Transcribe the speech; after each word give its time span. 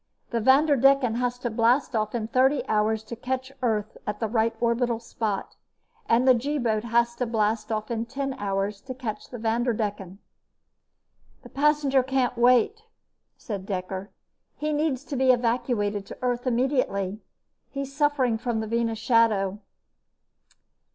"The 0.31 0.41
Vanderdecken 0.41 1.13
has 1.17 1.37
to 1.37 1.51
blast 1.51 1.95
off 1.95 2.15
in 2.15 2.27
thirty 2.27 2.67
hours 2.67 3.03
to 3.03 3.15
catch 3.15 3.51
Earth 3.61 3.97
at 4.07 4.19
the 4.19 4.27
right 4.27 4.55
orbital 4.59 4.97
spot, 4.99 5.57
and 6.09 6.27
the 6.27 6.33
G 6.33 6.57
boat 6.57 6.85
has 6.85 7.13
to 7.17 7.27
blast 7.27 7.71
off 7.71 7.91
in 7.91 8.07
ten 8.07 8.33
hours 8.39 8.81
to 8.81 8.95
catch 8.95 9.29
the 9.29 9.37
Vanderdecken." 9.37 10.17
"This 11.43 11.51
passenger 11.53 12.01
can't 12.01 12.35
wait," 12.35 12.81
said 13.37 13.67
Dekker. 13.67 14.09
"He 14.57 14.73
needs 14.73 15.03
to 15.03 15.15
be 15.15 15.31
evacuated 15.31 16.07
to 16.07 16.17
Earth 16.23 16.47
immediately. 16.47 17.21
He's 17.69 17.95
suffering 17.95 18.39
from 18.39 18.59
the 18.59 18.65
Venus 18.65 18.97
Shadow." 18.97 19.59